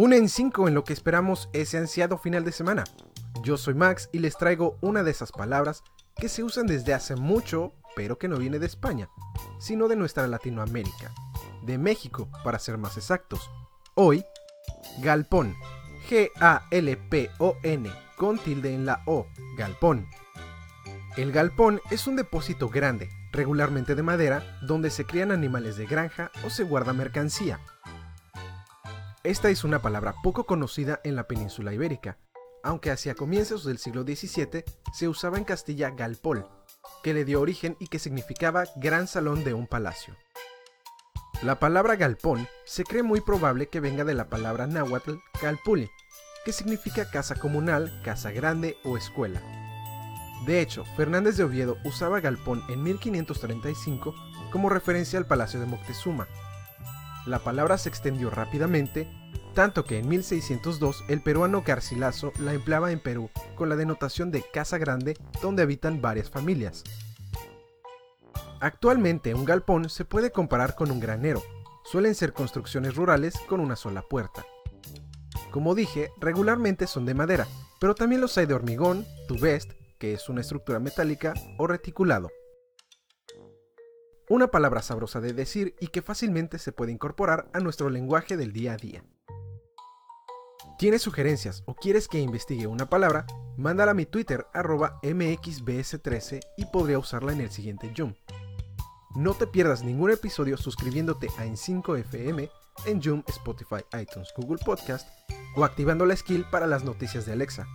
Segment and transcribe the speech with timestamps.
[0.00, 2.84] Un en 5 en lo que esperamos ese ansiado final de semana.
[3.42, 5.82] Yo soy Max y les traigo una de esas palabras
[6.14, 9.08] que se usan desde hace mucho, pero que no viene de España,
[9.58, 11.10] sino de nuestra Latinoamérica,
[11.62, 13.50] de México para ser más exactos.
[13.96, 14.24] Hoy,
[15.02, 15.56] galpón,
[16.08, 19.26] G-A-L-P-O-N, con tilde en la O,
[19.56, 20.06] galpón.
[21.16, 26.30] El galpón es un depósito grande, regularmente de madera, donde se crían animales de granja
[26.46, 27.58] o se guarda mercancía.
[29.24, 32.18] Esta es una palabra poco conocida en la península ibérica,
[32.62, 36.46] aunque hacia comienzos del siglo XVII se usaba en Castilla galpol,
[37.02, 40.14] que le dio origen y que significaba gran salón de un palacio.
[41.42, 45.90] La palabra galpón se cree muy probable que venga de la palabra náhuatl calpuli,
[46.44, 49.42] que significa casa comunal, casa grande o escuela.
[50.46, 54.14] De hecho, Fernández de Oviedo usaba galpón en 1535
[54.52, 56.28] como referencia al palacio de Moctezuma,
[57.26, 59.08] la palabra se extendió rápidamente,
[59.54, 64.44] tanto que en 1602 el peruano Garcilaso la empleaba en Perú con la denotación de
[64.52, 66.84] casa grande donde habitan varias familias.
[68.60, 71.42] Actualmente un galpón se puede comparar con un granero,
[71.84, 74.44] suelen ser construcciones rurales con una sola puerta.
[75.50, 77.46] Como dije, regularmente son de madera,
[77.80, 82.30] pero también los hay de hormigón, tubest, que es una estructura metálica, o reticulado.
[84.30, 88.52] Una palabra sabrosa de decir y que fácilmente se puede incorporar a nuestro lenguaje del
[88.52, 89.02] día a día.
[90.78, 93.26] ¿Tienes sugerencias o quieres que investigue una palabra?
[93.56, 98.14] Mándala a mi Twitter arroba mxbs13 y podría usarla en el siguiente Zoom.
[99.16, 102.50] No te pierdas ningún episodio suscribiéndote a En5FM
[102.84, 105.08] en Zoom, Spotify, iTunes, Google Podcast
[105.56, 107.66] o activando la skill para las noticias de Alexa.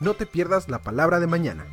[0.00, 1.64] No te pierdas la palabra de mañana.